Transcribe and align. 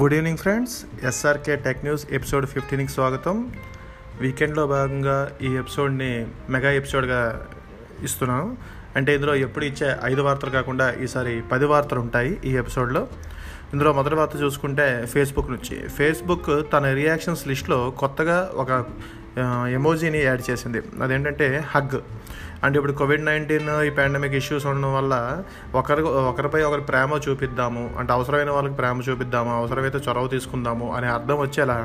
Good 0.00 0.14
evening 0.14 0.38
friends 0.38 1.06
SRK 1.06 1.56
tech 1.56 1.84
news 1.84 2.06
episode 2.10 2.46
ఫిఫ్టీన్కి 2.46 2.92
స్వాగతం. 2.92 3.52
వీకెండ్లో 4.20 4.66
భాగంగా 4.66 5.30
ఈ 5.42 5.56
ఎపిసోడ్ని 5.56 6.26
మెగా 6.50 6.72
ఎపిసోడ్గా 6.72 7.46
ఇస్తున్నాను. 8.02 8.56
అంటే 8.96 9.14
ఇందులో 9.14 9.34
ఎప్పుడు 9.34 9.64
ఇచ్చే 9.64 9.96
ఐదు 10.04 10.20
వార్తలు 10.20 10.50
కాకుండా 10.50 10.92
ఈసారి 10.92 11.42
పది 11.52 11.64
వార్తలు 11.64 12.00
ఉంటాయి 12.00 12.40
ఈ 12.44 12.56
ఎపిసోడ్లో 12.56 13.08
ఇందులో 13.72 13.92
మొదటి 13.92 14.14
వార్త 14.14 14.32
చూసుకుంటే 14.42 15.06
ఫేస్బుక్ 15.06 15.50
నుంచి. 15.50 15.88
ఫేస్బుక్ 15.88 16.72
తన 16.72 16.92
రియాక్షన్స్ 16.92 17.48
లిస్ట్లో 17.48 17.90
కొత్తగా 17.90 18.50
ఒక 18.54 18.84
ఎమోజీని 19.72 20.18
యాడ్ 20.18 20.50
చేసింది. 20.50 20.82
అదేంటంటే 21.02 21.64
హగ్ 21.68 22.00
అంటే 22.64 22.76
ఇప్పుడు 22.76 22.92
కోవిడ్ 22.92 23.24
నైన్టీన్ 23.24 23.68
ఈ 23.86 23.90
పాండమిక్ 23.90 24.34
ఇష్యూస్ 24.34 24.66
ఉండడం 24.66 24.94
వల్ల 24.94 25.14
ఒకరి 25.74 26.02
ఒకరిపై 26.02 26.62
ఒకరి 26.62 26.80
ప్రేమ 26.80 27.20
చూపిద్దాము 27.28 27.90
అంటే 27.98 28.12
అవసరమైన 28.12 28.50
వాళ్ళకి 28.50 28.74
ప్రేమ 28.74 29.02
చూపిద్దాము 29.08 29.50
అవసరమైతే 29.56 29.98
చొరవ 29.98 30.26
తీసుకుందాము 30.26 30.94
అనే 30.94 31.06
అర్థం 31.06 31.38
వచ్చేలా 31.40 31.76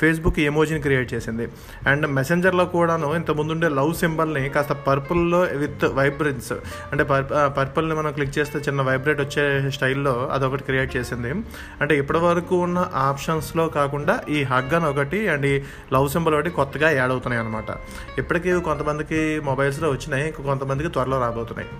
ఫేస్బుక్ 0.00 0.40
ఎమోజీని 0.40 0.80
క్రియేట్ 0.80 1.14
చేసింది. 1.14 1.48
అండ్ 1.86 2.06
మెసెంజర్లో 2.06 2.64
కూడాను 2.64 3.14
ఇంత 3.14 3.30
ముందుండే 3.30 3.68
లవ్ 3.68 3.94
సింబల్ని 3.94 4.48
కాస్త 4.48 4.72
పర్పుల్లో 4.72 5.40
విత్ 5.40 5.84
వైబ్రెన్స్ 5.84 6.52
అంటే 6.92 7.04
పర్ 7.04 7.24
పర్పుల్ని 7.58 7.94
మనం 7.94 8.12
క్లిక్ 8.12 8.38
చేస్తే 8.38 8.58
చిన్న 8.58 8.82
వైబ్రేట్ 8.82 9.20
వచ్చే 9.20 9.70
స్టైల్లో 9.70 10.28
అదొకటి 10.32 10.62
క్రియేట్ 10.62 10.96
చేసింది. 10.96 11.32
అంటే 11.80 11.98
ఇప్పటివరకు 11.98 12.56
ఉన్న 12.56 12.78
ఆప్షన్స్లో 12.94 13.68
కాకుండా 13.68 14.20
ఈ 14.28 14.42
హగ్ 14.42 14.74
అని 14.74 14.86
ఒకటి 14.86 15.28
అండ్ 15.28 15.46
ఈ 15.46 15.54
లవ్ 15.92 16.08
సింబల్ 16.08 16.34
ఒకటి 16.34 16.50
కొత్తగా 16.50 16.90
యాడ్ 16.90 17.10
అవుతున్నాయి 17.10 17.42
అనమాట 17.44 17.70
ఇప్పటికీ 18.18 18.52
కొంతమందికి 18.60 19.40
మొబైల్స్లో 19.40 19.88
వచ్చినాయి 20.02 20.28
ఇంకా 20.28 20.44
కొంతమందికి 20.44 20.90
త్వరలో 20.90 21.18
రాబోతున్నాయి. 21.20 21.70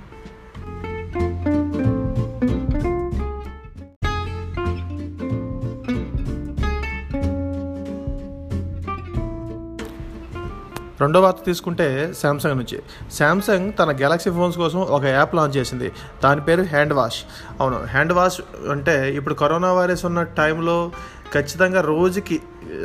రెండో 11.00 11.20
వార్త 11.20 11.38
తీసుకుంటే 11.46 12.12
శాంసంగ్ 12.22 12.56
నుంచి. 12.56 12.82
శాంసంగ్ 13.12 13.72
తన 13.78 13.90
గెలాక్సీ 13.92 14.30
ఫోన్స్ 14.30 14.58
కోసం 14.58 14.80
ఒక 14.96 15.04
యాప్ 15.04 15.34
లాంచ్ 15.34 15.56
చేసింది. 15.56 15.92
దాని 16.24 16.40
పేరు 16.40 16.62
హ్యాండ్ 16.62 16.92
వాష్ 16.92 17.20
అవును 17.60 17.78
హ్యాండ్ 17.84 18.12
వాష్ 18.12 18.40
అంటే 18.70 19.14
ఇప్పుడు 19.14 19.34
కరోనా 19.34 19.72
వైరస్ 19.72 20.04
ఉన్న 20.04 20.22
టైంలో 20.22 20.92
ఖచ్చితంగా 21.34 21.80
రోజుకి 21.80 22.36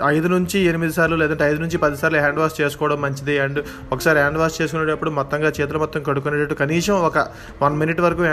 ఐదు 0.06 0.28
నుంచి 0.28 0.60
ఎనిమిది 0.60 0.94
సార్లు 0.94 1.16
లేదంటే 1.16 1.44
ఐదు 1.44 1.60
నుంచి 1.60 1.78
పది 1.78 1.98
సార్లు 1.98 2.20
హ్యాండ్ 2.20 2.40
వాష్ 2.40 2.62
చేసుకోవడం 2.62 3.02
మంచిది. 3.02 3.40
అండ్ 3.40 3.60
ఒకసారి 3.92 4.20
హ్యాండ్ 4.20 4.40
వాష్ 4.40 4.62
చేసుకునేటప్పుడు 4.62 5.10
మొత్తంగా 5.10 5.52
చేతులు 5.62 5.80
మొత్తం 5.80 6.04
కడుక్కునేటట్టు 6.04 6.54
కనీసం 6.54 6.94
ఒక 6.94 7.18
వన్ 7.62 7.78
మినిట్ 7.78 8.02
వరకు 8.02 8.24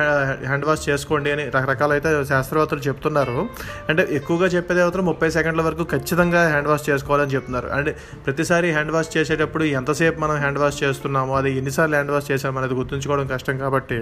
హ్యాండ్ 0.47 0.67
వాష్ 0.67 0.89
చేసుకోండి 0.89 1.33
అని 1.33 1.45
రకరకాల 1.45 1.93
అయితే 1.93 2.25
శాస్త్రవేత్తలు 2.25 2.79
చెప్తున్నారు. 2.79 3.49
అంటే 3.89 4.09
ఎక్కువగా 4.11 4.47
చెప్పేది 4.47 4.83
మాత్రం 4.85 5.05
ముప్పై 5.05 5.31
సెకండ్ల 5.31 5.63
వరకు 5.63 5.83
ఖచ్చితంగా 5.83 6.49
హ్యాండ్ 6.49 6.69
వాష్ 6.69 6.91
చేసుకోవాలని 6.91 7.35
చెప్తున్నారు. 7.35 7.69
అండ్ 7.69 7.91
ప్రతిసారి 8.27 8.71
హ్యాండ్ 8.71 8.93
వాష్ 8.93 9.17
చేసేటప్పుడు 9.17 9.65
ఎంతసేపు 9.65 10.21
మనం 10.21 10.37
హ్యాండ్ 10.37 10.59
వాష్ 10.59 10.83
చేస్తున్నామో 10.83 11.37
అది 11.37 11.53
ఎన్నిసార్లు 11.59 11.95
హ్యాండ్ 11.95 12.13
వాష్ 12.13 12.31
చేసామో 12.31 12.59
అనేది 12.59 12.75
గుర్తుంచుకోవడం 12.75 13.27
కష్టం 13.27 13.59
కాబట్టి 13.59 13.99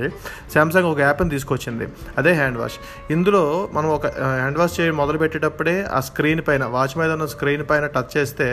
శాంసంగ్ 0.54 0.86
ఒక 0.86 1.00
యాప్ని 1.00 1.30
తీసుకొచ్చింది. 1.30 1.88
అదే 2.18 2.32
హ్యాండ్ 2.32 2.58
వాష్. 2.58 2.78
ఇందులో 3.12 3.68
మనం 3.72 3.88
ఒక 3.88 4.06
హ్యాండ్ 4.06 4.58
వాష్ 4.58 4.80
చేయ 4.80 4.90
మొదలు 4.90 5.18
పెట్టేటప్పుడే 5.18 5.86
ఆ 5.92 6.00
స్క్రీన్ 6.00 6.42
పైన 6.48 6.64
వాచ్ 6.64 6.98
మీద 6.98 7.10
ఉన్న 7.10 7.26
స్క్రీన్ 7.34 7.64
పైన 7.70 7.84
టచ్ 7.96 8.12
చేస్తే 8.16 8.48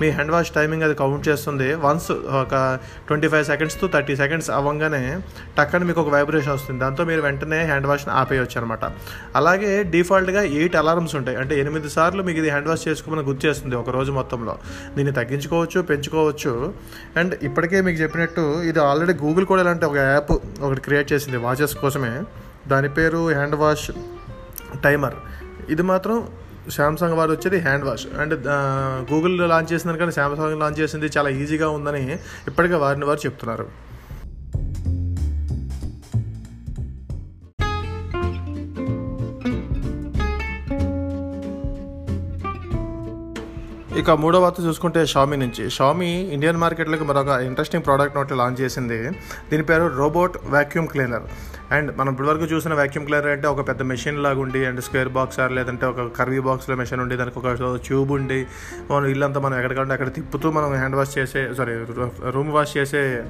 మీ 0.00 0.08
హ్యాండ్ 0.16 0.32
వాష్ 0.34 0.50
టైమింగ్ 0.58 0.84
అది 0.88 0.96
కౌంట్ 1.02 1.24
చేస్తుంది. 1.28 1.68
వన్స్ 1.86 2.10
ఒక 2.42 2.54
twenty 3.08 3.28
five 3.32 3.44
seconds 3.52 3.76
to 3.80 3.88
thirty 3.94 4.16
seconds 4.22 4.50
అవ్వగానే 4.58 5.02
టక్కని 5.58 5.86
మీకు 5.90 6.02
ఒక 6.04 6.12
వైబ్రేషన్ 6.16 6.54
వస్తుంది. 6.56 6.78
దాంతో 6.84 7.04
మీరు 7.10 7.24
వెంటనే 7.28 7.60
హ్యాండ్ 7.70 7.88
వాష్ని 7.92 8.12
ఆపేయచ్చు 8.20 8.58
అనమాట 8.60 8.84
అలాగే 9.40 9.72
డిఫాల్ట్గా 9.94 10.42
ఎయిట్ 10.60 10.76
అలారమ్స్ 10.82 11.16
ఉంటాయి. 11.20 11.38
అంటే 11.42 11.54
ఎనిమిది 11.64 11.90
సార్లు 11.96 12.22
మీకు 12.28 12.38
ఇది 12.42 12.50
హ్యాండ్ 12.54 12.68
వాష్ 12.72 12.84
చేసుకోమని 12.88 13.24
గుర్తు 13.30 13.42
చేస్తుంది 13.46 13.76
ఒక 13.82 13.90
రోజు 13.98 14.12
మొత్తంలో. 14.18 14.56
దీన్ని 14.96 15.14
తగ్గించుకోవచ్చు 15.20 15.80
పెంచుకోవచ్చు. 15.90 16.52
అండ్ 17.20 17.34
ఇప్పటికే 17.48 17.80
మీకు 17.88 17.98
చెప్పినట్టు 18.02 18.44
ఇది 18.70 18.80
ఆల్రెడీ 18.88 19.16
గూగుల్ 19.24 19.46
కూడా 19.52 19.62
ఇలాంటి 19.64 19.84
ఒక 19.90 19.98
యాప్ 20.12 20.32
ఒకటి 20.66 20.82
క్రియేట్ 20.86 21.08
చేసింది 21.12 21.38
వాచెస్ 21.46 21.74
కోసమే. 21.84 22.14
దాని 22.72 22.88
పేరు 22.98 23.20
హ్యాండ్ 23.36 23.56
వాష్ 23.62 23.88
టైమర్. 24.84 25.16
ఇది 25.74 25.84
మాత్రం 25.90 26.16
శాంసంగ్ 26.70 27.12
వారు 27.12 27.30
వచ్చేది 27.30 27.58
hand 27.58 27.84
wash 27.84 28.06
and 28.18 28.34
Google 29.12 29.48
launch 29.48 29.72
చేసిందని 29.72 29.98
కానీ 29.98 30.12
శాంసంగ్ 30.12 30.60
లాంచ్ 30.60 30.80
చేసింది 30.80 31.06
చాలా 31.06 31.28
ఈజీగా 31.28 31.68
ఉందని 31.68 32.12
ఇప్పటికే 32.46 32.74
వారిని 32.74 33.04
వారు 33.04 33.18
చెప్తున్నారు. 33.18 33.84
ఇక 43.98 44.10
మూడో 44.10 44.40
వార్త 44.40 44.56
చూసుకుంటే 44.60 45.06
షామీ 45.06 45.36
నుంచి. 45.36 45.70
షామీ 45.70 46.06
ఇండియన్ 46.06 46.56
మార్కెట్లోకి 46.56 47.04
మరొక 47.04 47.26
ఇంట్రెస్టింగ్ 47.26 47.84
ప్రోడక్ట్ 47.84 48.16
ఒకటి 48.16 48.34
లాంచ్ 48.34 48.60
చేసింది. 48.60 49.10
దీని 49.50 49.62
పేరు 49.62 49.96
రోబోట్ 49.96 50.36
వాక్యూమ్ 50.44 50.88
క్లీనర్ 50.88 51.22
అండ్ 51.72 51.98
మనం 51.98 52.10
ఇప్పటివరకు 52.10 52.44
చూసిన 52.44 52.74
వ్యాక్యూమ్ 52.74 53.06
క్లీనర్ 53.06 53.26
అంటే 53.26 53.48
ఒక 53.48 53.68
పెద్ద 53.68 53.82
మెషిన్ 53.82 54.22
లాగా 54.22 54.40
ఉండి 54.40 54.64
అండ్ 54.64 54.80
స్క్వేర్ 54.80 55.08
బాక్స్ 55.08 55.40
ఆర్ 55.40 55.52
లేదంటే 55.52 55.86
ఒక 55.86 56.16
కర్వీ 56.16 56.40
బాక్స్లో 56.40 56.76
మెషిన్ 56.76 57.00
ఉండి 57.00 57.16
దానికి 57.16 57.38
ఒక 57.38 57.76
ట్యూబ్ 57.86 58.12
ఉండి 58.12 58.46
మనం 58.90 59.06
ఇల్లంతా 59.06 59.40
మనం 59.40 59.56
ఎక్కడికంటే 59.56 59.92
అక్కడ 59.92 60.12
తిప్పుతూ 60.12 60.50
మనం 60.50 60.74
హ్యాండ్ 60.74 60.96
వాష్ 60.96 61.18
చేసే 61.18 61.54
సారీ 61.54 61.72
రూమ్ 62.30 62.52
వాష్ 62.52 62.76
చేసే 62.76 63.24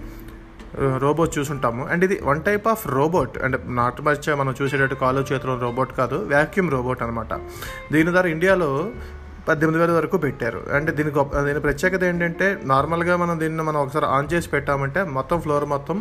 రోబోట్ 0.98 1.38
చూసుంటాము. 1.38 1.86
అండ్ 1.86 2.04
ఇది 2.04 2.20
one 2.22 2.42
type 2.42 2.68
of 2.68 2.88
robot 2.88 3.38
and 3.38 3.76
not 3.76 4.00
much 4.00 4.36
మనం 4.36 4.54
చూసేటట్టు 4.62 4.94
కాలు 4.94 5.20
చేతిలో 5.32 5.58
రోబోట్ 5.60 5.92
కాదు 5.92 6.14
వ్యాక్యూమ్ 6.14 6.70
రోబోట్ 6.70 7.02
అనమాట 7.02 7.34
దీని 7.92 8.10
ద్వారా 8.10 8.28
ఇండియాలో 8.28 8.90
పద్దెనిమిది 9.48 9.78
వేల 9.82 9.92
వరకు 9.98 10.16
పెట్టారు. 10.24 10.60
అంటే 10.76 10.90
దీని 10.98 11.10
గొప్ప 11.16 11.40
దీని 11.46 11.60
ప్రత్యేకత 11.66 12.02
ఏంటంటే 12.10 12.46
నార్మల్గా 12.72 13.14
మనం 13.22 13.34
దీన్ని 13.42 13.64
మనం 13.68 13.78
ఒకసారి 13.84 14.06
ఆన్ 14.16 14.28
చేసి 14.32 14.48
పెట్టామంటే 14.54 15.00
మొత్తం 15.16 15.38
ఫ్లోర్ 15.44 15.66
మొత్తం 15.74 15.98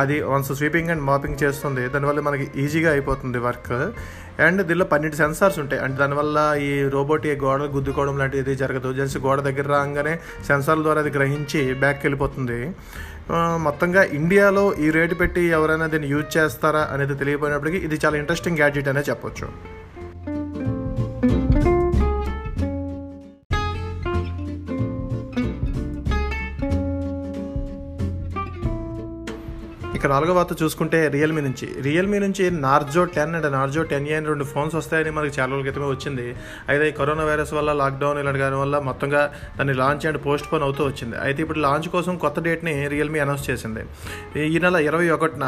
అది 0.00 0.16
వన్స్ 0.32 0.52
స్వీపింగ్ 0.60 0.90
అండ్ 0.94 1.04
మాపింగ్ 1.10 1.38
చేస్తుంది. 1.44 1.84
దానివల్ల 1.94 2.22
మనకి 2.28 2.46
ఈజీగా 2.64 2.90
అయిపోతుంది 2.96 3.40
వర్క్. 3.48 3.74
అండ్ 4.46 4.60
దీనిలో 4.68 4.86
పన్నెండు 4.92 5.16
సెన్సార్స్ 5.22 5.58
ఉంటాయి. 5.62 5.80
అంటే 5.84 5.96
దానివల్ల 6.02 6.38
ఈ 6.68 6.70
రోబోట్ 6.96 7.24
ఈ 7.30 7.34
గోడ 7.44 7.62
గుద్దుకోవడం 7.76 8.16
లాంటిది 8.22 8.54
జరగదు. 8.62 8.90
జస్ట్ 9.00 9.18
గోడ 9.26 9.38
దగ్గర 9.48 9.66
రాగానే 9.76 10.14
సెన్సార్ల 10.50 10.82
ద్వారా 10.88 11.02
అది 11.04 11.12
గ్రహించి 11.18 11.62
బ్యాక్కి 11.84 12.04
వెళ్ళిపోతుంది. 12.06 12.60
మొత్తంగా 13.66 14.02
ఇండియాలో 14.20 14.64
ఈ 14.84 14.88
రేటు 14.96 15.16
పెట్టి 15.20 15.42
ఎవరైనా 15.58 15.86
దీన్ని 15.92 16.08
యూజ్ 16.14 16.30
చేస్తారా 16.36 16.82
అనేది 16.94 17.14
తెలియపోయినప్పటికీ 17.20 17.80
ఇది 17.88 17.98
చాలా 18.04 18.16
ఇంట్రెస్టింగ్ 18.22 18.60
గ్యాడ్జెట్ 18.62 18.90
అనే 18.92 19.04
చెప్పొచ్చు. 19.10 19.48
నాలుగో 30.12 30.32
వార్త 30.38 30.54
చూసుకుంటే 30.62 30.98
రియల్మీ 31.16 31.42
నుంచి. 31.48 31.66
రియల్మీ 31.88 32.18
నుంచి 32.24 32.44
Narzo 32.66 33.02
ten 33.16 33.34
and 33.38 33.48
Narzo 33.56 33.82
ten 33.92 34.06
A 34.12 34.14
అని 34.18 34.28
రెండు 34.32 34.44
ఫోన్స్ 34.52 34.74
వస్తాయని 34.80 35.10
మనకి 35.18 35.32
చాలా 35.38 35.50
రోజుల 35.52 35.64
క్రితమే 35.66 35.88
వచ్చింది. 35.94 36.26
అయితే 36.70 36.84
ఈ 36.90 36.92
కరోనా 37.00 37.24
వైరస్ 37.30 37.52
వల్ల 37.58 37.70
లాక్డౌన్ 37.82 38.18
ఇలాంటి 38.22 38.40
దాని 38.44 38.58
వల్ల 38.62 38.78
మొత్తంగా 38.88 39.22
దాన్ని 39.58 39.74
లాంచ్ 39.82 40.04
అండ్ 40.10 40.20
పోస్ట్ 40.26 40.48
పోన్ 40.52 40.64
అవుతూ 40.68 40.82
వచ్చింది. 40.90 41.16
అయితే 41.26 41.40
ఇప్పుడు 41.44 41.60
లాంచ్ 41.66 41.88
కోసం 41.96 42.16
కొత్త 42.24 42.40
డేట్ని 42.46 42.74
రియల్మీ 42.94 43.20
అనౌన్స్ 43.24 43.44
చేసింది. 43.50 43.84
ఈ 44.54 44.58
నెల 44.64 44.76
ఇరవై 44.88 45.08
ఒకటిన 45.16 45.44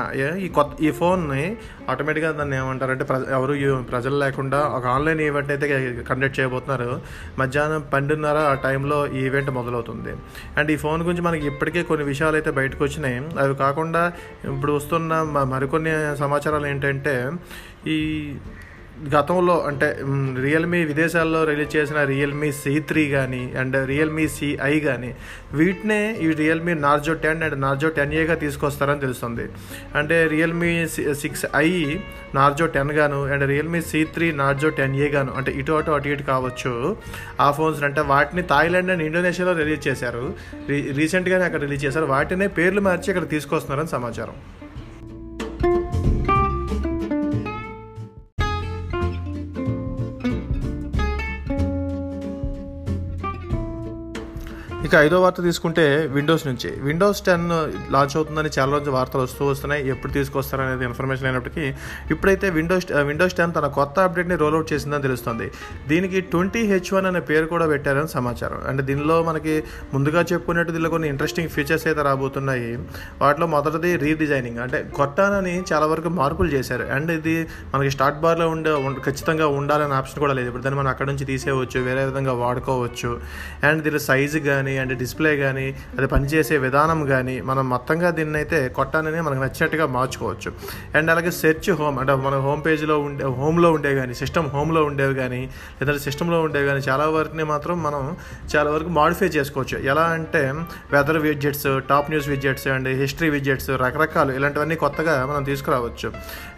ఈ 0.47 0.49
కొత్త 0.59 0.83
ఈ 0.89 0.93
ఫోన్ని 1.01 1.45
ఆటోమేటిక్గా 1.93 2.31
దాన్ని 2.41 2.57
ఏమంటారంటే 2.63 3.07
ప్ర 3.11 3.17
ఎవరు 3.39 3.55
ప్రజలు 3.93 4.17
లేకుండా 4.25 4.61
ఒక 4.79 4.85
ఆన్లైన్ 4.95 5.23
ఈవెంట్ 5.29 5.51
అయితే 5.55 5.67
కండక్ట్ 6.11 6.37
చేయబోతున్నారు. 6.41 6.91
మధ్యాహ్నం 7.43 7.83
పన్నెండున్నర 7.95 8.39
ఆ 8.53 8.55
టైంలో 8.67 9.01
ఈ 9.19 9.21
ఈవెంట్ 9.29 9.51
మొదలవుతుంది. 9.59 10.13
అండ్ 10.59 10.71
ఈ 10.75 10.79
ఫోన్ 10.85 11.01
గురించి 11.07 11.25
మనకి 11.29 11.45
ఇప్పటికే 11.53 11.83
కొన్ని 11.91 12.05
విషయాలు 12.13 12.37
అయితే 12.41 12.51
బయటకు 12.61 12.83
వచ్చినాయి. 12.87 13.19
అవి 13.43 13.55
కాకుండా 13.65 14.03
ఇప్పుడు 14.55 14.73
వస్తున్న 14.73 15.15
మరికొన్ని 15.55 15.93
సమాచారాలు 16.17 16.67
ఏంటంటే 16.67 17.15
ఈ 17.87 17.99
గతంలో 19.15 19.61
అంటే 19.61 19.87
రియల్మీ 20.43 20.85
విదేశాల్లో 20.85 21.45
రిలీజ్ 21.45 21.77
చేసిన 21.77 22.05
రియల్మీ 22.05 22.53
సి 22.53 22.81
త్రీ 22.81 23.11
కానీ 23.11 23.53
అండ్ 23.61 23.87
రియల్మీ 23.87 24.29
సిఐ 24.29 24.81
కానీ 24.81 25.15
వీటినే 25.55 26.17
ఈ 26.23 26.31
Realme 26.31 26.75
Narzo 26.75 27.15
ten 27.15 27.43
and 27.43 27.61
Narzo 27.61 27.89
ten 27.89 28.13
ఏగా 28.13 28.35
తీసుకొస్తారని 28.35 29.01
తెలుస్తుంది. 29.01 29.49
అంటే 29.95 30.27
Realme 30.27 30.89
six 31.15 31.47
I 31.57 31.97
Narzo 32.35 32.67
ten 32.67 32.93
గాను 32.93 33.27
and 33.27 33.45
Realme 33.45 33.81
C 33.81 34.05
three 34.05 34.33
Narzo 34.33 34.69
ten 34.69 34.97
A 34.97 35.09
గాను 35.09 35.33
అంటే 35.33 35.53
ఇటు 35.53 35.73
అటు 35.73 35.91
అటు 35.91 36.09
ఇటు 36.09 36.23
కావచ్చు 36.23 36.97
ఆ 37.41 37.51
ఫోన్స్ 37.51 37.83
అంటే 37.83 38.01
వాటిని 38.01 38.43
థాయిలాండ్ 38.43 38.91
అండ్ 38.91 39.03
ఇండోనేషియాలో 39.03 39.53
రిలీజ్ 39.53 39.89
చేశారు. 39.89 40.35
రీ 40.69 40.93
రీసెంట్గానే 40.93 41.45
అక్కడ 41.45 41.61
రిలీజ్ 41.61 41.85
చేశారు. 41.85 42.05
వాటినే 42.05 42.47
పేర్లు 42.47 42.81
మార్చి 42.81 43.11
అక్కడ 43.13 43.29
తీసుకొస్తున్నారని 43.29 43.89
సమాచారం. 43.89 44.39
ఇక 54.95 54.99
ఐదో 55.01 55.19
వార్త 55.23 55.43
తీసుకుంటే 55.43 55.85
విండోస్ 56.17 56.47
నుంచి. 56.47 56.69
విండోస్ 56.81 57.21
టెన్ 57.27 57.47
లాంచ్ 57.93 58.13
అవుతుందని 58.17 58.51
చాలా 58.59 58.73
రోజు 58.73 58.91
వార్తలు 58.91 59.23
వస్తూ 59.23 59.47
వస్తున్నాయి. 59.47 59.89
ఎప్పుడు 59.89 60.13
తీసుకొస్తారనేది 60.13 60.85
ఇన్ఫర్మేషన్ 60.85 61.27
అయినప్పటికీ 61.27 61.65
ఇప్పుడైతే 62.11 62.47
విండోస్ 62.51 62.87
విండోస్ 62.93 63.35
టెన్ 63.35 63.53
తన 63.57 63.69
కొత్త 63.79 63.99
అప్డేట్ని 64.01 64.37
రోల్అవుట్ 64.43 64.73
చేసిందని 64.73 65.03
తెలుస్తుంది. 65.03 65.47
దీనికి 65.89 66.21
ట్వంటీ 66.21 66.63
హెచ్ 66.73 66.91
వన్ 66.95 67.07
అనే 67.07 67.21
పేరు 67.31 67.47
కూడా 67.55 67.67
పెట్టారని 67.67 68.09
సమాచారం. 68.09 68.61
అంటే 68.69 68.83
దీనిలో 68.91 69.17
మనకి 69.23 69.65
ముందుగా 69.95 70.23
చెప్పుకున్నట్టు 70.33 70.73
దీనిలో 70.77 70.91
కొన్ని 70.91 71.09
ఇంట్రెస్టింగ్ 71.09 71.49
ఫీచర్స్ 71.49 71.87
అయితే 71.87 72.03
రాబోతున్నాయి. 72.03 72.71
వాటిలో 73.23 73.49
మొదటిది 73.57 73.97
రీడిజైనింగ్ 74.05 74.59
అంటే 74.67 74.81
కొట్టానని 74.95 75.57
చాలా 75.73 75.89
వరకు 75.95 76.13
మార్పులు 76.21 76.49
చేశారు. 76.49 76.87
అండ్ 76.99 77.13
ఇది 77.19 77.37
మనకి 77.75 77.93
స్టార్ట్ 77.97 78.23
బార్లో 78.27 78.49
ఉండే 78.55 78.77
ఖచ్చితంగా 79.09 79.49
ఉండాలనే 79.59 79.95
ఆప్షన్ 79.95 80.23
కూడా 80.27 80.37
లేదు. 80.41 80.49
ఇప్పుడు 80.49 80.67
దాన్ని 80.69 80.81
మనం 80.81 80.93
అక్కడ 80.95 81.09
నుంచి 81.13 81.25
తీసేయవచ్చు 81.33 81.85
వేరే 81.91 82.05
విధంగా 82.13 82.37
వాడుకోవచ్చు. 82.45 83.13
అండ్ 83.67 83.83
దీని 83.89 84.03
సైజు 84.09 84.39
కానీ 84.51 84.79
అండ్ 84.85 84.95
డిస్ప్లే 85.03 85.33
కానీ 85.43 85.67
అది 85.97 86.09
పనిచేసే 86.15 86.59
విధానం 86.67 87.01
కానీ 87.13 87.37
మనం 87.51 87.65
మొత్తంగా 87.75 88.11
దీన్ని 88.19 88.39
అయితే 88.43 88.59
కొట్టాలని 88.79 89.21
మనకు 89.29 89.43
నచ్చినట్టుగా 89.43 89.87
మార్చుకోవచ్చు. 89.97 90.53
అండ్ 90.95 91.09
అలాగే 91.15 91.31
సెర్చ్ 91.41 91.71
హోమ్ 91.81 91.99
అంటే 92.03 92.15
మన 92.27 92.35
హోమ్ 92.47 92.63
పేజ్లో 92.67 92.99
ఉండే 93.07 93.25
హోమ్లో 93.41 93.71
ఉండే 93.79 93.93
కానీ 94.01 94.15
సిస్టమ్ 94.23 94.49
హోమ్లో 94.55 94.83
ఉండేవి 94.91 95.15
కానీ 95.23 95.41
లేదంటే 95.79 96.03
సిస్టంలో 96.09 96.39
ఉండేవి 96.47 96.67
కానీ 96.71 96.83
చాలా 96.89 97.07
వరకుని 97.17 97.45
మాత్రం 97.53 97.77
మనం 97.87 98.03
చాలా 98.55 98.69
వరకు 98.75 98.91
మాడిఫై 98.99 99.29
చేసుకోవచ్చు. 99.37 99.77
ఎలా 99.93 100.05
అంటే 100.17 100.43
weather 100.93 101.21
widgets 101.27 101.67
top 101.91 102.09
news 102.11 102.29
widgets 102.33 102.67
and 102.75 102.89
history 103.03 103.31
widgets 103.37 103.71
రకరకాలు 103.85 104.33
ఇలాంటివన్నీ 104.39 104.77
కొత్తగా 104.85 105.15
మనం 105.31 105.43
తీసుకురావచ్చు. 105.51 106.09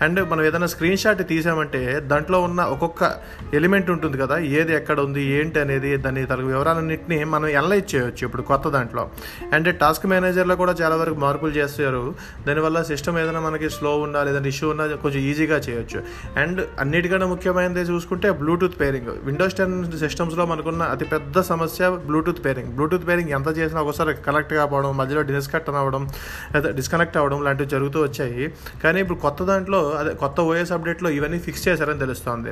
అండ్ 0.03 0.31
మనం 0.31 0.45
ఏదైనా 0.45 0.67
స్క్రీన్ 0.67 0.97
షాట్ 0.97 1.29
తీసామంటే 1.29 2.01
దాంట్లో 2.01 2.41
ఉన్న 2.41 2.61
ఒక్కొక్క 2.61 3.17
ఎలిమెంట్ 3.55 3.91
ఉంటుంది 3.91 4.19
కదా 4.19 4.39
ఏది 4.39 4.75
ఎక్కడ 4.75 5.01
ఉంది 5.01 5.23
ఏంటి 5.23 5.61
అనేది 5.61 5.97
దాని 5.97 6.27
తన 6.27 6.35
వివరాలన్నింటినీ 6.35 7.25
మనం 7.25 7.49
ఎనలైజ్ 7.49 7.95
చేయొచ్చు 7.95 8.25
ఇప్పుడు 8.25 8.43
కొత్త 8.43 8.69
దాంట్లో. 8.69 9.11
అండ్ 9.53 9.79
టాస్క్ 9.79 10.07
మేనేజర్లో 10.07 10.57
కూడా 10.57 10.73
చాలా 10.73 10.97
వరకు 10.97 11.15
మార్పులు 11.15 11.51
చేస్తారు. 11.51 12.15
దానివల్ల 12.47 12.83
సిస్టమ్ 12.83 13.19
ఏదైనా 13.19 13.41
మనకి 13.41 13.71
స్లో 13.71 13.99
ఉన్నా 13.99 14.23
లేదంటే 14.23 14.49
ఇష్యూ 14.49 14.71
ఉన్నా 14.71 14.87
కొంచెం 14.87 15.21
ఈజీగా 15.21 15.57
చేయొచ్చు. 15.57 16.03
అండ్ 16.37 16.67
అన్నిటికన్నా 16.81 17.27
ముఖ్యమైనది 17.27 17.81
చూసుకుంటే 17.81 18.31
బ్లూటూత్ 18.31 18.81
పేరింగ్ 18.81 19.07
విండోస్ 19.07 19.55
టెన్ 19.55 19.99
సిస్టమ్స్లో 19.99 20.47
మనకున్న 20.47 20.83
అతిపెద్ద 20.83 21.41
సమస్య 21.41 21.91
బ్లూటూత్ 21.91 22.45
పేరింగ్ 22.45 22.69
బ్లూటూత్ 22.69 23.09
పేరింగ్ 23.09 23.31
ఎంత 23.31 23.59
చేసినా 23.59 23.81
ఒకసారి 23.81 24.15
కనెక్ట్ 24.15 24.55
కావడం 24.55 24.97
మధ్యలో 24.97 25.23
డిస్కనెక్ట్ 25.23 25.71
అవ్వడం 25.71 26.09
లేదా 26.55 26.71
డిస్కనెక్ట్ 26.71 27.17
అవ్వడం 27.17 27.45
లాంటివి 27.45 27.69
జరుగుతూ 27.69 28.03
వచ్చాయి. 28.03 28.55
కానీ 28.85 29.01
ఇప్పుడు 29.01 29.19
కొత్త 29.19 29.43
దాంట్లో 29.43 29.86
అదే 30.01 30.13
కొత్త 30.23 30.41
ఓఎస్ 30.51 30.73
అప్డేట్లో 30.77 31.11
ఇవన్నీ 31.19 31.39
ఫిక్స్ 31.47 31.65
చేశారని 31.69 32.01
తెలుస్తుంది. 32.05 32.51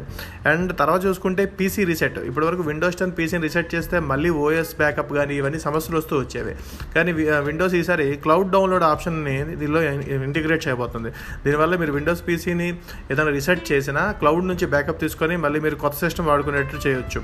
అండ్ 0.50 0.70
తర్వాత 0.80 1.00
చూసుకుంటే 1.08 1.44
పీసీ 1.58 1.84
రీసెట్ 1.90 2.18
ఇప్పటివరకు 2.30 2.64
విండోస్ 2.70 2.98
టెన్ 3.00 3.12
పీసీని 3.18 3.42
రీసెట్ 3.46 3.68
చేస్తే 3.74 3.96
మళ్ళీ 4.10 4.30
ఓఎస్ 4.44 4.72
బ్యాకప్ 4.82 5.12
కానీ 5.18 5.34
ఇవన్నీ 5.40 5.60
సమస్యలు 5.66 5.96
వస్తూ 6.00 6.14
వచ్చేవి. 6.22 6.54
కానీ 6.96 7.12
విండోస్ 7.48 7.76
ఈసారి 7.80 8.06
క్లౌడ్ 8.26 8.50
డౌన్లోడ్ 8.56 8.86
ఆప్షన్ని 8.92 9.36
దీనిలో 9.62 9.82
ఇంటిగ్రేట్ 10.28 10.64
చేయబోతుంది. 10.66 11.12
దీనివల్ల 11.46 11.74
మీరు 11.82 11.94
విండోస్ 11.98 12.22
పీసీని 12.28 12.68
ఏదైనా 13.12 13.32
రీసెట్ 13.38 13.64
చేసినా 13.72 14.04
క్లౌడ్ 14.22 14.44
నుంచి 14.52 14.68
బ్యాకప్ 14.74 15.00
తీసుకొని 15.04 15.36
మళ్ళీ 15.44 15.60
మీరు 15.66 15.78
కొత్త 15.84 15.98
సిస్టమ్ 16.04 16.28
వాడుకునేట్టు 16.32 16.82
చేయొచ్చు. 16.86 17.22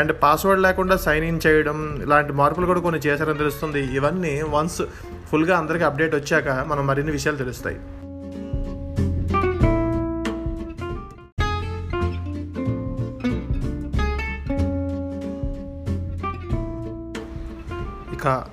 అండ్ 0.00 0.12
పాస్వర్డ్ 0.24 0.64
లేకుండా 0.68 0.98
సైన్ 1.06 1.26
ఇన్ 1.30 1.40
చేయడం 1.46 1.78
ఇలాంటి 2.06 2.34
మార్పులు 2.42 2.68
కూడా 2.72 2.82
కొన్ని 2.88 3.00
చేశారని 3.08 3.40
తెలుస్తుంది. 3.44 3.82
ఇవన్నీ 3.98 4.34
వన్స్ 4.56 4.82
ఫుల్గా 5.30 5.56
అందరికీ 5.62 5.84
అప్డేట్ 5.88 6.14
వచ్చాక 6.18 6.48
మనం 6.70 6.84
మరిన్ని 6.90 7.12
విషయాలు 7.16 7.38
తెలుస్తాయి. 7.44 7.76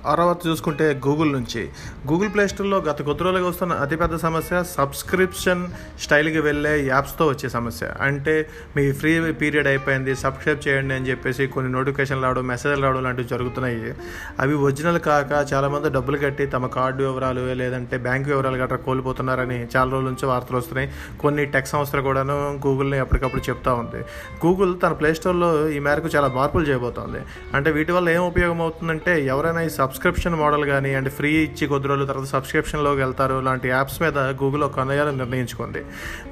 అరవత్ 0.08 0.46
చూసుకుంటే 0.46 1.00
గూగుల్ 1.06 1.32
నుంచి. 1.32 1.62
గూగుల్ 2.10 2.30
ప్లే 2.34 2.48
స్టోర్లో 2.48 2.78
గత 2.78 3.02
కొద్ది 3.02 3.24
రోజులుగా 3.24 3.48
వస్తున్న 3.48 3.72
అతిపెద్ద 3.72 4.16
సమస్య 4.16 4.62
సబ్స్క్రిప్షన్ 4.76 5.68
స్టైల్కి 6.00 6.40
వెళ్ళే 6.40 6.86
యాప్స్తో 6.86 7.26
వచ్చే 7.26 7.48
సమస్య. 7.48 7.90
అంటే 8.00 8.34
మీ 8.76 8.92
ఫ్రీ 8.92 9.32
పీరియడ్ 9.32 9.66
అయిపోయింది 9.66 10.14
సబ్స్క్రైబ్ 10.16 10.68
చేయండి 10.68 10.94
అని 10.94 11.10
చెప్పేసి 11.10 11.46
కొన్ని 11.46 11.72
నోటిఫికేషన్లు 11.72 12.22
రావడం 12.22 12.46
మెసేజ్లు 12.46 12.82
రావడం 12.82 13.02
లాంటివి 13.02 13.28
జరుగుతున్నాయి. 13.28 13.94
అవి 14.40 14.54
ఒరిజినల్ 14.54 15.00
కాక 15.00 15.46
చాలామంది 15.52 15.90
డబ్బులు 15.90 16.18
కట్టి 16.18 16.46
తమ 16.46 16.66
కార్డు 16.66 17.02
వివరాలు 17.02 17.40
లేదంటే 17.40 17.96
బ్యాంకు 17.96 18.28
వివరాలు 18.30 18.56
గట్రా 18.56 18.76
కోల్పోతున్నారని 18.76 19.66
చాలా 19.76 19.90
రోజుల 19.90 20.06
నుంచి 20.06 20.26
వార్తలు 20.26 20.56
వస్తున్నాయి. 20.56 20.90
కొన్ని 21.20 21.44
టెక్ 21.44 21.66
సంస్థలు 21.66 22.02
కూడాను 22.02 22.60
గూగుల్ని 22.66 22.98
ఎప్పటికప్పుడు 22.98 23.50
చెప్తా 23.50 23.72
ఉంది. 23.74 24.00
గూగుల్ 24.46 24.74
తన 24.82 24.92
ప్లే 24.92 25.14
స్టోర్లో 25.14 25.68
ఈ 25.68 25.78
మేరకు 25.78 26.08
చాలా 26.08 26.28
మార్పులు 26.28 26.64
చేయబోతోంది. 26.64 27.20
అంటే 27.54 27.70
వీటి 27.70 27.92
వల్ల 27.92 28.08
ఏం 28.08 28.22
ఉపయోగం 28.22 28.60
అవుతుందంటే 28.60 29.24
ఎవరైనా 29.24 29.60
ఈ 29.62 29.68
సబ్స్క్రిప్షన్ 29.98 30.34
మోడల్ 30.34 30.64
కానీ 30.64 30.90
అండ్ 30.94 31.08
ఫ్రీ 31.10 31.30
ఇచ్చి 31.36 31.64
కొద్ది 31.66 31.86
రోజుల 31.88 32.04
తర్వాత 32.04 32.26
సబ్స్క్రిప్షన్లోకి 32.26 33.00
వెళ్తారు 33.00 33.36
లాంటి 33.46 33.68
యాప్స్ 33.68 33.96
మీద 34.02 34.18
గూగుల్ 34.42 34.62
ఒక 34.64 34.74
కొనేయాలని 34.74 35.18
నిర్ణయించుకుంది 35.18 35.80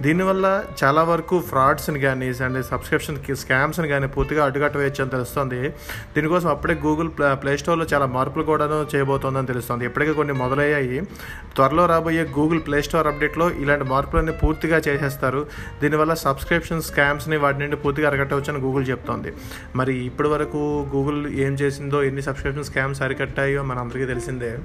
దీనివల్ల 0.03 0.63
చాలా 0.83 1.03
వరకు 1.03 1.37
ఫ్రాడ్స్ని 1.49 2.01
కానీ 2.01 2.27
అండ్ 2.47 2.59
సబ్స్క్రిప్షన్ 2.65 3.19
స్కామ్స్ని 3.37 3.89
కానీ 3.89 4.07
పూర్తిగా 4.07 4.45
అడ్డుకట్ట 4.45 4.77
వేయచ్చు 4.77 5.03
అని 5.05 5.11
తెలుస్తుంది. 5.11 5.61
దీనికోసం 6.17 6.49
అప్పుడే 6.51 6.75
గూగుల్ 6.85 7.11
ప్లే 7.17 7.31
ప్లే 7.35 7.57
స్టోర్లో 7.57 7.87
చాలా 7.95 8.07
మార్పులు 8.07 8.45
కూడాను 8.45 8.79
చేయబోతోందని 8.95 9.51
తెలుస్తుంది. 9.53 9.85
ఇప్పటికే 9.85 10.13
కొన్ని 10.13 10.37
మొదలయ్యాయి. 10.43 11.01
త్వరలో 11.57 11.87
రాబోయే 11.87 12.23
గూగుల్ 12.39 12.63
ప్లే 12.67 12.81
స్టోర్ 12.83 13.11
అప్డేట్లో 13.13 13.49
ఇలాంటి 13.65 13.89
మార్పులన్నీ 13.95 14.37
పూర్తిగా 14.45 14.81
చేసేస్తారు. 14.89 15.43
దీనివల్ల 15.83 16.15
సబ్స్క్రిప్షన్ 16.27 16.87
స్కామ్స్ని 16.91 17.37
వాటి 17.47 17.61
నుండి 17.65 17.81
పూర్తిగా 17.87 18.09
అరగట్టవచ్చని 18.13 18.63
గూగుల్ 18.69 18.87
చెప్తోంది. 18.93 19.33
మరి 19.77 19.97
ఇప్పటి 20.07 20.33
వరకు 20.37 20.63
గూగుల్ 20.95 21.21
ఏం 21.47 21.53
చేసిందో 21.65 22.01
ఎన్ని 22.11 22.25
సబ్స్క్రిప్షన్ 22.31 22.71
స్కామ్స్ 22.71 23.03
అరికట్టాయో 23.03 23.56
మన 23.63 23.79
అందరికీ 23.79 24.07
తెలిసిందే. 24.07 24.59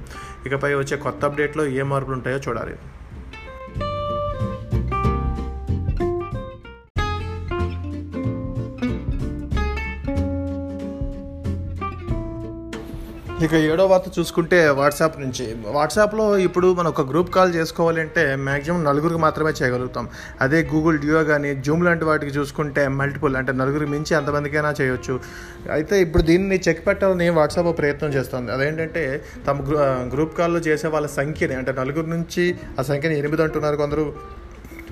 ఇకపై 0.45 0.75
వచ్చే 0.75 0.97
కొత్త 0.97 1.25
అప్డేట్లో 1.25 1.65
ఏ 1.65 1.81
మార్పులు 1.81 2.15
ఉంటాయో 2.15 2.39
చూడాలి. 2.47 2.75
ఇక 13.45 13.53
ఏడో 13.69 13.83
వార్త 13.91 14.07
చూసుకుంటే 14.15 14.57
వాట్సాప్ 14.79 15.15
నుంచి. 15.21 15.45
వాట్సాప్లో 15.75 16.25
ఇప్పుడు 16.47 16.67
మనం 16.79 16.89
ఒక 16.93 17.03
గ్రూప్ 17.11 17.29
కాల్ 17.35 17.51
చేసుకోవాలంటే 17.55 18.23
మ్యాక్సిమం 18.47 18.81
నలుగురికి 18.87 19.19
మాత్రమే 19.23 19.51
చేయగలుగుతాం. 19.59 20.05
అదే 20.45 20.59
గూగుల్ 20.71 20.97
డియో 21.03 21.21
కానీ 21.29 21.51
జూమ్ 21.67 21.83
లాంటి 21.87 22.05
వాటికి 22.09 22.31
చూసుకుంటే 22.37 22.83
మల్టిపుల్ 22.99 23.35
అంటే 23.39 23.53
నలుగురు 23.61 23.85
మించి 23.93 24.13
ఎంతమందికైనా 24.19 24.71
చేయొచ్చు. 24.79 25.15
అయితే 25.77 25.97
ఇప్పుడు 26.05 26.25
దీన్ని 26.29 26.59
చెక్ 26.67 26.83
పెట్టాలని 26.89 27.29
వాట్సాప్ 27.39 27.71
ప్రయత్నం 27.79 28.11
చేస్తుంది. 28.17 28.51
అదేంటంటే 28.57 29.03
తమ 29.47 29.57
గ్రూ 29.69 29.79
గ్రూప్ 30.13 30.35
కాల్లో 30.41 30.61
చేసే 30.69 30.89
వాళ్ళ 30.97 31.09
సంఖ్యని 31.19 31.57
అంటే 31.61 31.73
నలుగురు 31.81 32.09
నుంచి 32.15 32.45
ఆ 32.79 32.85
సంఖ్యని 32.91 33.17
ఎనిమిది 33.23 33.43
అంటున్నారు 33.47 33.79
కొందరు 33.83 34.05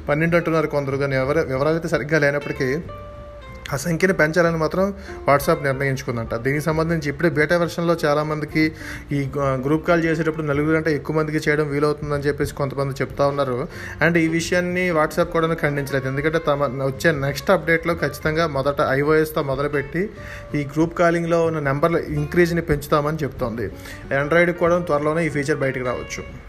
పన్నెండు 0.09 0.37
అంటున్నారు 0.41 0.69
కొందరు. 0.75 0.97
కానీ 1.03 1.17
ఎవరు 1.23 1.43
ఎవరైతే 1.57 1.89
సరిగ్గా 1.95 2.19
లేనప్పటికీ 2.25 2.69
ఆ 3.73 3.77
సంఖ్యను 3.77 4.13
పెంచాలని 4.13 4.57
మాత్రం 4.57 4.93
వాట్సాప్ 5.27 5.63
నిర్ణయించుకుందంట. 5.63 6.35
దీనికి 6.35 6.63
సంబంధించి 6.63 7.09
ఇప్పుడే 7.09 7.29
బేటా 7.29 7.57
వెర్షన్లో 7.57 7.97
చాలామందికి 8.05 8.63
ఈ 9.11 9.19
గ్రూప్ 9.65 9.87
కాల్ 9.87 10.03
చేసేటప్పుడు 10.03 10.45
నలుగురు 10.45 10.75
కంటే 10.75 10.95
ఎక్కువ 10.95 11.15
మందికి 11.15 11.49
చేయడం 11.49 11.67
వీలవుతుందని 11.67 12.27
చెప్పేసి 12.27 12.53
కొంతమంది 12.53 12.95
చెప్తా 13.01 13.27
ఉన్నారు. 13.27 13.67
అండ్ 14.01 14.17
ఈ 14.17 14.27
విషయాన్ని 14.27 14.91
వాట్సాప్ 14.91 15.33
కూడా 15.33 15.53
ఖండించలేదు. 15.53 16.07
ఎందుకంటే 16.07 16.39
తమ 16.39 16.63
వచ్చే 16.85 17.11
నెక్స్ట్ 17.11 17.51
అప్డేట్లో 17.51 17.95
ఖచ్చితంగా 17.95 18.47
మొదట 18.47 18.81
ఐఓఎస్తో 18.89 19.43
మొదలుపెట్టి 19.43 20.09
ఈ 20.55 20.63
గ్రూప్ 20.75 20.97
కాలింగ్లో 20.99 21.45
ఉన్న 21.45 21.59
నెంబర్ల 21.59 21.95
ఇంక్రీజ్ని 21.95 22.61
పెంచుతామని 22.61 23.17
చెప్తోంది. 23.23 23.67
ఆండ్రాయిడ్ 24.21 24.51
కూడా 24.51 24.79
త్వరలోనే 24.79 25.25
ఈ 25.25 25.29
ఫీచర్ 25.29 25.57
బయటకు 25.57 25.85
రావచ్చు. 25.85 26.48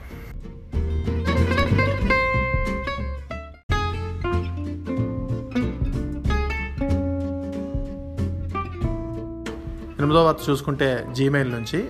ఎనిమిదో 10.01 10.25
వార్త 10.25 10.51
చూసుకుంటే 10.51 11.07
జీమెయిల్ 11.13 11.53
నుంచి. 11.53 11.89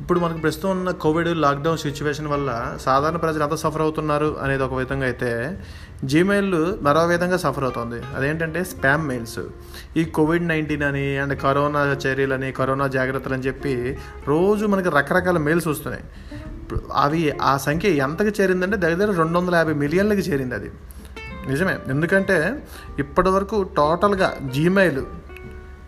ఇప్పుడు 0.00 0.20
మనకు 0.20 0.38
ప్రస్తుతం 0.38 0.70
ఉన్న 0.70 0.90
కోవిడ్ 0.90 1.28
లాక్డౌన్ 1.28 1.78
సిచ్యువేషన్ 1.78 2.26
వల్ల 2.26 2.76
సాధారణ 2.80 3.16
ప్రజలు 3.16 3.42
ఎంత 3.42 3.54
సఫర్ 3.54 3.82
అవుతున్నారు 3.82 4.36
అనేది 4.42 4.62
ఒక 4.62 4.74
విధంగా 4.74 5.04
అయితే 5.04 5.60
జీమెయిల్ 6.04 6.82
మరో 6.82 7.06
విధంగా 7.06 7.36
సఫర్ 7.36 7.64
అవుతుంది. 7.64 8.02
అదేంటంటే 8.16 8.64
స్పామ్ 8.64 9.08
మెయిల్స్ 9.08 9.38
ఈ 9.96 10.04
కోవిడ్ 10.04 10.48
నైన్టీన్ 10.48 10.82
అని 10.82 11.18
అండ్ 11.18 11.40
కరోనా 11.40 11.84
చర్యలని 12.06 12.52
కరోనా 12.52 12.86
జాగ్రత్తలు 12.86 13.34
అని 13.34 13.42
చెప్పి 13.42 13.98
రోజు 14.28 14.66
మనకి 14.66 14.88
రకరకాల 14.88 15.38
మెయిల్స్ 15.38 15.68
వస్తున్నాయి. 15.68 16.04
అవి 16.94 17.30
ఆ 17.42 17.56
సంఖ్య 17.56 17.88
ఎంతకి 17.88 18.42
చేరిందంటే 18.42 18.76
దగ్గర 18.76 18.94
దగ్గర 18.94 19.18
రెండు 19.18 19.38
వందల 19.38 19.54
యాభై 19.54 19.72
మిలియన్లకి 19.72 20.20
చేరింది 20.20 20.54
అది. 20.54 20.70
నిజమే. 21.48 21.78
ఎందుకంటే 21.88 22.66
ఇప్పటివరకు 22.98 23.62
టోటల్గా 23.62 24.34
జీమెయిల్ 24.52 25.04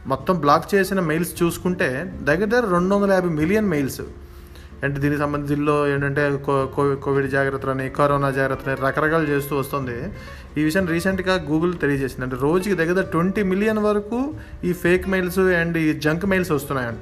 మొత్తం 0.06 0.34
బ్లాక్ 0.34 0.74
చేసిన 0.74 1.00
మెయిల్స్ 1.00 1.42
చూసుకుంటే 1.42 2.14
దగ్గర 2.22 2.44
దగ్గర 2.44 2.70
రెండు 2.70 2.94
వందల 2.94 3.12
యాభై 3.12 3.28
మిలియన్ 3.28 3.68
మెయిల్స్ 3.68 4.00
అంటే 4.82 5.00
దీనికి 5.00 5.20
సంబంధించిలో 5.20 5.88
ఏంటంటే 5.88 6.36
కో- 6.36 6.66
కో- 6.66 6.94
కోవిడ్ 6.94 7.30
జాగ్రత్తలని 7.30 7.90
కరోనా 7.90 8.30
జాగ్రత్తలని 8.30 8.86
రకరకాలు 8.86 9.28
చేస్తూ 9.28 9.56
వస్తుంది. 9.56 10.12
ఈ 10.60 10.64
విషయం 10.64 10.86
రీసెంట్గా 10.86 11.34
గూగుల్ 11.34 11.74
తెలియజేసింది. 11.74 12.24
అంటే 12.24 12.36
రోజుకి 12.40 12.74
దగ్గర 12.74 13.02
ట్వంటీ 13.02 13.42
మిలియన్ 13.42 13.78
వరకు 13.78 14.34
ఈ 14.64 14.72
ఫేక్ 14.72 15.08
మెయిల్స్ 15.08 15.38
అండ్ 15.38 15.78
ఈ 15.78 15.92
జంక్ 15.92 16.26
మెయిల్స్ 16.26 16.50
వస్తున్నాయంట. 16.50 17.00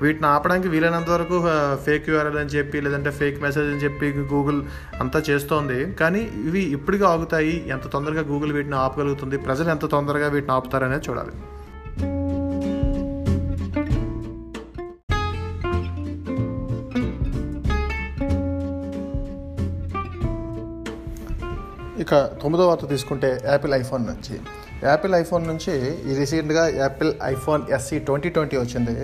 వీటిని 0.00 0.26
ఆపడానికి 0.26 0.68
వీలైనంత 0.68 1.10
వరకు 1.10 1.44
ఫేక్ 1.84 2.08
యూఆర్ఎల్ 2.08 2.38
అని 2.38 2.48
చెప్పి 2.48 2.80
లేదంటే 2.80 3.10
ఫేక్ 3.10 3.42
మెసేజ్ 3.42 3.66
అని 3.66 3.84
చెప్పి 3.84 4.06
గూగుల్ 4.06 4.62
అంతా 5.00 5.22
చేస్తోంది. 5.30 5.92
కానీ 5.92 6.18
ఇవి 6.18 6.60
ఇప్పటికీ 6.60 7.04
ఆగుతాయి. 7.04 7.68
ఎంత 7.68 7.86
తొందరగా 7.86 8.20
గూగుల్ 8.20 8.52
వీటిని 8.52 8.74
ఆపగలుగుతుంది 8.74 9.38
ప్రజలు 9.38 9.70
ఎంత 9.70 9.86
తొందరగా 9.86 10.28
వీటిని 10.28 10.52
ఆపుతారనేది 10.52 11.10
చూడాలి. 11.10 11.57
ఇక 22.02 22.14
తొమ్మిదో 22.40 22.64
వార్త 22.68 22.86
తీసుకుంటే 22.92 23.28
యాపిల్ 23.50 23.72
ఐఫోన్ 23.78 24.04
నుంచి. 24.08 24.34
యాపిల్ 24.88 25.14
ఐఫోన్ 25.22 25.44
నుంచి 25.50 25.72
ఈ 26.08 26.12
రీసెంట్గా 26.18 26.64
Apple 26.82 27.10
iPhone 27.32 27.62
SE 27.76 27.96
twenty 28.08 28.30
twenty 28.36 28.56
వచ్చింది. 28.60 28.94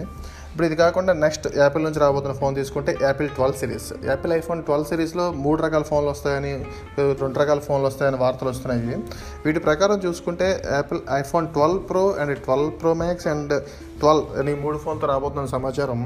ఇప్పుడు 0.50 0.66
ఇది 0.68 0.76
కాకుండా 0.82 1.12
నెక్స్ట్ 1.22 1.46
యాపిల్ 1.60 1.82
నుంచి 1.86 2.00
రాబోతున్న 2.02 2.34
ఫోన్ 2.40 2.54
తీసుకుంటే 2.58 2.92
Apple 3.06 3.30
twelve 3.36 3.56
series 3.62 3.88
Apple 4.10 4.32
iPhone 4.36 4.60
twelve 4.68 4.86
సిరీస్లో 4.90 5.24
మూడు 5.44 5.58
రకాల 5.64 5.84
ఫోన్లు 5.88 6.10
వస్తాయని 6.14 6.52
రెండు 7.22 7.36
రకాల 7.42 7.58
ఫోన్లు 7.66 7.88
వస్తాయని 7.90 8.20
వార్తలు 8.22 8.50
వస్తున్నాయి. 8.52 8.98
వీటి 9.46 9.62
ప్రకారం 9.66 9.98
చూసుకుంటే 10.06 10.48
Apple 10.76 11.02
iPhone 11.20 11.48
twelve 11.56 11.80
pro 11.90 12.04
and 12.20 12.36
twelve 12.46 12.70
pro 12.82 12.92
max 13.02 13.28
and 13.32 13.54
twelve 14.02 14.38
అని 14.42 14.54
మూడు 14.62 14.80
ఫోన్తో 14.84 15.08
రాబోతున్న 15.14 15.46
సమాచారం. 15.56 16.00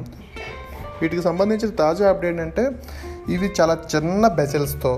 వీటికి 1.03 1.23
సంబంధించిన 1.29 1.71
తాజా 1.85 2.09
అప్డేట్ 2.15 2.43
అంటే 2.49 2.67
ఇవి 3.37 3.49
చాలా 3.61 3.77
చిన్న 3.95 4.27
బెజల్స్తో 4.41 4.95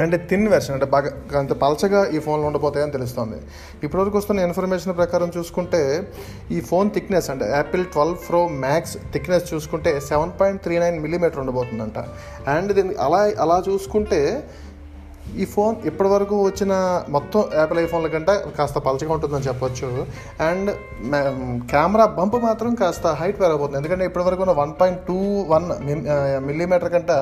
అంటే 0.00 0.26
థిన్ 0.30 0.48
వెర్షన్ 0.48 0.74
అంటే 0.74 0.86
బాగా 0.86 1.08
అంత 1.38 1.52
పలచగా 1.52 2.06
ఈ 2.06 2.18
ఫోన్లు 2.18 2.46
ఉండబోతాయని 2.46 2.92
తెలుస్తుంది. 2.92 3.38
ఇప్పటివరకు 3.84 4.16
వస్తున్న 4.18 4.40
ఇన్ఫర్మేషన్ 4.40 4.96
ప్రకారం 4.96 5.32
చూసుకుంటే 5.36 6.12
ఈ 6.50 6.60
ఫోన్ 6.60 6.90
థిక్నెస్ 6.90 7.30
అంటే 7.30 7.50
Apple 7.50 7.84
twelve 7.86 8.18
pro 8.28 8.48
max 8.48 8.96
thickness 9.12 9.54
చూసుకుంటే 9.54 10.00
seven 10.00 10.32
point 10.40 10.62
three 10.62 10.78
nine 10.78 10.98
millimetre 11.00 11.38
ఉండబోతుందంట. 11.38 11.98
And 12.48 12.72
దీన్ని 12.72 12.94
అలా 12.94 13.22
అలా 13.38 13.62
చూసుకుంటే 13.68 14.48
ఈ 15.42 15.44
ఫోన్ 15.52 15.74
ఇప్పటివరకు 15.88 16.36
వచ్చిన 16.46 16.72
మొత్తం 17.14 17.42
యాపిల్ 17.58 17.78
ఐఫోన్ల 17.82 18.08
కంటే 18.14 18.34
కాస్త 18.56 18.78
పలచగా 18.86 19.12
ఉంటుందని 19.16 19.46
చెప్పొచ్చు. 19.48 19.88
అండ్ 20.48 20.70
కెమెరా 21.72 22.06
బంప్ 22.18 22.36
మాత్రం 22.46 22.72
కాస్త 22.82 23.14
హైట్ 23.20 23.38
పెరగబోతుంది. 23.42 23.78
ఎందుకంటే 23.80 24.04
ఇప్పటివరకు 24.10 24.42
ఉన్న 24.46 24.54
one 24.60 24.74
point 24.80 25.00
two 25.08 25.18
one 25.52 25.66
millimetre 26.48 26.92
కంటే 26.96 27.18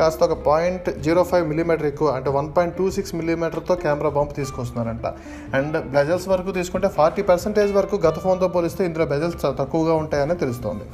కాస్త 0.00 0.22
ఒక 0.28 0.36
పాయింట్ 0.50 0.90
జీరో 1.06 1.24
ఫైవ్ 1.30 1.46
మిల్లీమీటర్ 1.52 1.88
ఎక్కువ 1.92 2.10
అంటే 2.18 2.30
వన్ 2.38 2.50
పాయింట్ 2.58 2.76
టూ 2.80 2.86
సిక్స్ 2.98 3.14
మిల్లీమీటర్తో 3.20 3.76
కెమెరా 3.86 4.12
బంప్ 4.18 4.36
తీసుకొస్తున్నారంట. 4.40 5.06
అండ్ 5.58 5.76
బెజల్స్ 5.96 6.28
వరకు 6.34 6.52
తీసుకుంటే 6.60 6.90
ఫార్టీ 7.00 7.24
పర్సెంటేజ్ 7.32 7.74
వరకు 7.80 7.98
గత 8.06 8.18
ఫోన్తో 8.26 8.48
పోలిస్తే 8.56 8.84
ఇందులో 8.90 9.06
బెజల్స్ 9.14 9.40
తక్కువగా 9.62 9.96
ఉంటాయని 10.04 10.36
తెలుస్తోంది. 10.44 10.86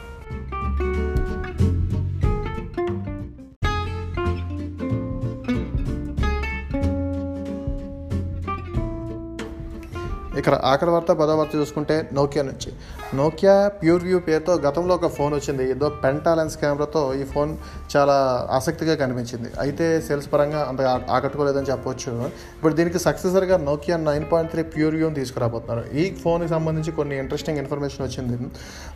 ఇక్కడ 10.43 10.57
ఆఖరి 10.69 10.91
వార్త 10.93 11.13
పదో 11.19 11.35
వార్త 11.39 11.53
చూసుకుంటే 11.61 11.97
నోకియా 12.19 12.43
నుంచి. 12.49 12.71
నోకియా 13.19 13.55
ప్యూర్ 13.81 14.05
వ్యూ 14.07 14.19
పేరుతో 14.29 14.53
గతంలో 14.65 14.93
ఒక 14.99 15.09
ఫోన్ 15.17 15.33
వచ్చింది. 15.39 15.65
ఏదో 15.75 15.89
పెంటాలెన్స్ 16.05 16.55
కెమెరాతో 16.63 17.03
ఈ 17.21 17.25
ఫోన్ 17.33 17.51
చాలా 17.93 18.17
ఆసక్తిగా 18.59 18.95
కనిపించింది. 19.03 19.51
అయితే 19.65 19.87
సేల్స్ 20.07 20.29
పరంగా 20.33 20.61
అంత 20.71 20.81
ఆకట్టుకోలేదని 21.17 21.71
చెప్పొచ్చు. 21.73 22.13
ఇప్పుడు 22.57 22.75
దీనికి 22.79 23.01
సక్సెసర్గా 23.07 23.59
Nokia 23.69 23.99
nine 24.09 24.27
point 24.33 24.51
three 24.55 24.65
pure 24.75 24.97
వ్యూని 24.99 25.17
తీసుకురాబోతున్నారు. 25.21 25.85
ఈ 26.01 26.05
ఫోన్కి 26.25 26.51
సంబంధించి 26.57 26.95
కొన్ని 26.99 27.17
ఇంట్రెస్టింగ్ 27.25 27.61
ఇన్ఫర్మేషన్ 27.65 28.05
వచ్చింది. 28.09 28.39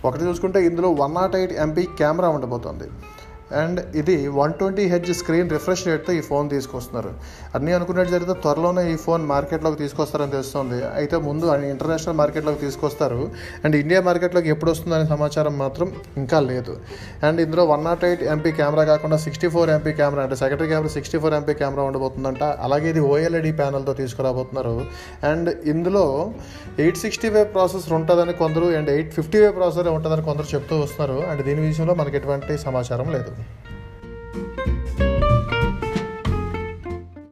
ఒకటి 0.08 0.24
చూసుకుంటే 0.30 0.60
ఇందులో 0.70 0.90
one 1.02 1.14
not 1.20 1.36
eight 1.42 1.54
MP 1.66 1.86
camera 2.02 2.30
ఉండబోతోంది. 2.38 2.88
అండ్ 3.62 3.80
ఇది 4.00 4.14
one 4.38 4.52
twenty 4.60 4.84
H 4.92 5.10
screen 5.18 5.50
refresh 5.54 5.82
రేట్తో 5.88 6.12
ఈ 6.12 6.20
ఫోన్ 6.28 6.46
తీసుకొస్తున్నారు. 6.50 7.10
అన్నీ 7.56 7.72
అనుకున్నట్టు 7.76 8.12
జరిగితే 8.14 8.34
త్వరలోనే 8.44 8.82
ఈ 8.92 8.96
ఫోన్ 9.04 9.22
మార్కెట్లోకి 9.32 9.78
తీసుకొస్తారని 9.82 10.32
తెలుస్తుంది. 10.36 10.78
అయితే 11.00 11.16
ముందు 11.26 11.46
ఇంటర్నేషనల్ 11.72 12.16
మార్కెట్లోకి 12.22 12.60
తీసుకొస్తారు. 12.64 13.30
అండ్ 13.64 13.76
ఇండియా 13.76 14.00
మార్కెట్లోకి 14.08 14.48
ఎప్పుడు 14.54 14.70
వస్తుందనే 14.70 15.06
సమాచారం 15.14 15.58
మాత్రం 15.58 15.92
ఇంకా 16.22 16.40
లేదు. 16.40 16.74
అండ్ 17.28 17.40
ఇందులో 17.44 17.64
one 17.72 17.84
not 17.84 18.04
eight 18.04 18.22
MP 18.22 18.52
camera 18.52 18.84
కాకుండా 18.92 19.16
సిక్స్టీ 19.26 19.48
ఫోర్ 19.48 19.70
ఎంపీ 19.76 19.92
కెమెరా 19.92 20.22
అంటే 20.26 20.38
secondary 20.42 20.68
camera 20.72 20.92
sixty 20.96 21.18
four 21.18 21.34
MP 21.34 21.54
camera 21.54 21.82
ఉండబోతుందంట. 21.82 22.42
అలాగే 22.42 22.88
ఇది 22.94 23.00
ఓఎల్ఈడి 23.00 23.52
ప్యానల్తో 23.62 23.94
తీసుకురాబోతున్నారు. 24.02 24.76
అండ్ 25.32 25.50
ఇందులో 25.74 26.34
ఎయిట్ 26.78 26.98
సిక్స్టీ 27.04 27.28
వే 27.36 27.44
ప్రాసెసర్ 27.44 27.94
ఉంటుందని 28.00 28.32
కొందరు 28.42 28.66
and 28.80 28.90
eight 28.96 29.14
fifty 29.18 29.38
way 29.44 29.50
processor 29.50 29.88
ఉంటుందని 29.88 30.26
కొందరు 30.30 30.48
చెప్తూ 30.54 30.76
వస్తున్నారు. 30.84 31.18
అండ్ 31.30 31.44
దీని 31.50 31.60
విషయంలో 31.68 31.96
మనకి 32.02 32.16
ఎటువంటి 32.22 32.56
సమాచారం 32.68 33.08
లేదు. 33.16 33.32
Música 33.36 35.05